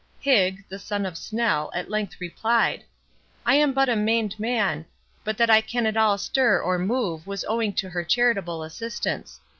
Higg, 0.19 0.65
the 0.67 0.79
son 0.79 1.05
of 1.05 1.15
Snell, 1.15 1.69
at 1.75 1.87
length 1.87 2.19
replied, 2.19 2.85
"I 3.45 3.53
am 3.53 3.71
but 3.71 3.87
a 3.87 3.95
maimed 3.95 4.39
man, 4.39 4.85
but 5.23 5.37
that 5.37 5.51
I 5.51 5.61
can 5.61 5.85
at 5.85 5.95
all 5.95 6.17
stir 6.17 6.59
or 6.59 6.79
move 6.79 7.27
was 7.27 7.45
owing 7.47 7.71
to 7.73 7.89
her 7.91 8.03
charitable 8.03 8.63
assistance. 8.63 9.39